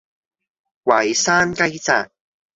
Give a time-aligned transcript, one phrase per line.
[0.83, 2.09] 淮山雞扎